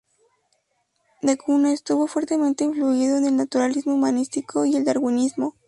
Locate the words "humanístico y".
3.93-4.75